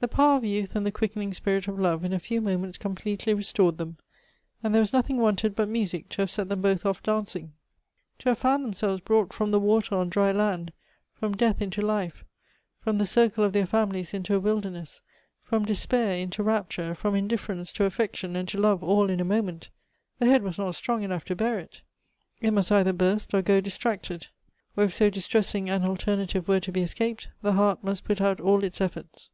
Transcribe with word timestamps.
"The 0.00 0.08
power 0.08 0.36
of 0.38 0.44
youth 0.44 0.74
and 0.74 0.84
the 0.84 0.90
quickening 0.90 1.32
spirit 1.32 1.68
of 1.68 1.78
love 1.78 2.04
in 2.04 2.12
a 2.12 2.18
few 2.18 2.40
moments 2.40 2.78
completely 2.78 3.34
restored 3.34 3.76
them; 3.78 3.98
nnd 4.64 4.72
there 4.72 4.80
was 4.80 4.94
nothing 4.94 5.18
wanted 5.18 5.54
but 5.54 5.68
music 5.68 6.08
to 6.08 6.22
have 6.22 6.30
set 6.30 6.48
them 6.48 6.60
both 6.62 6.84
off 6.86 7.02
dancing." 7.04 7.52
To 8.20 8.30
have 8.30 8.38
found 8.38 8.64
themselves 8.64 9.00
brought 9.02 9.32
from 9.34 9.50
the 9.52 9.60
water 9.60 9.94
on 9.94 10.08
dry 10.08 10.32
land, 10.32 10.72
from 11.12 11.36
death 11.36 11.60
into 11.62 11.82
life, 11.82 12.24
from 12.80 12.96
the 12.98 13.06
circle 13.06 13.44
of 13.44 13.52
their 13.52 13.66
families 13.66 14.14
into 14.14 14.34
a 14.34 14.40
wilderness, 14.40 15.02
from 15.42 15.66
despair 15.66 16.14
into 16.14 16.42
rapture, 16.42 16.94
from 16.96 17.14
indifference 17.14 17.70
to 17.72 17.84
affection 17.84 18.34
and 18.34 18.48
to 18.48 18.58
love, 18.58 18.82
all 18.82 19.08
in 19.10 19.20
a 19.20 19.24
moment: 19.24 19.68
the 20.18 20.26
head 20.26 20.42
was 20.42 20.58
not 20.58 20.74
strong 20.74 21.02
enough 21.04 21.26
to 21.26 21.36
bear 21.36 21.60
it; 21.60 21.82
it 22.40 22.50
most 22.52 22.70
eitliei' 22.70 22.96
burst, 22.96 23.34
or 23.34 23.42
go 23.42 23.60
distracted; 23.60 24.28
or 24.76 24.82
if 24.82 24.94
so 24.94 25.10
distressing 25.10 25.68
an 25.70 25.84
alternative 25.84 26.48
were 26.48 26.58
to 26.58 26.72
be 26.72 26.80
escaped, 26.82 27.28
the 27.42 27.52
heart 27.52 27.84
must 27.84 28.02
put 28.04 28.20
out 28.20 28.40
all 28.40 28.64
its 28.64 28.80
efforts. 28.80 29.30